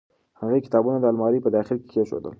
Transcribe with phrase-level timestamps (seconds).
[0.39, 2.29] هغې کتابونه د المارۍ په داخل کې کېښودل.